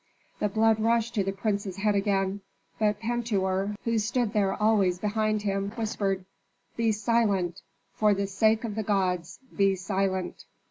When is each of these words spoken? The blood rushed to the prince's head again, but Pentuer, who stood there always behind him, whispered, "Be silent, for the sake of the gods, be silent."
The 0.39 0.49
blood 0.49 0.79
rushed 0.79 1.13
to 1.13 1.23
the 1.23 1.31
prince's 1.31 1.77
head 1.77 1.93
again, 1.93 2.41
but 2.79 2.99
Pentuer, 2.99 3.75
who 3.83 3.99
stood 3.99 4.33
there 4.33 4.51
always 4.51 4.97
behind 4.97 5.43
him, 5.43 5.69
whispered, 5.73 6.25
"Be 6.75 6.91
silent, 6.91 7.61
for 7.93 8.15
the 8.15 8.25
sake 8.25 8.63
of 8.63 8.73
the 8.73 8.81
gods, 8.81 9.37
be 9.55 9.75
silent." 9.75 10.45